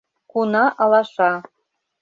[0.31, 1.31] Куна алаша...